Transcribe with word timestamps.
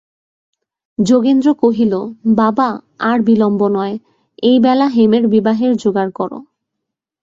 যোগেন্দ্র 0.99 1.47
কহিল, 1.53 1.93
বাবা, 2.35 2.69
আর 2.99 3.17
বিলম্ব 3.21 3.61
নয়, 3.67 3.95
এইবেলা 4.43 4.87
হেমের 4.87 5.23
বিবাহের 5.27 5.71
জোগাড় 5.75 6.11
করো। 6.11 6.37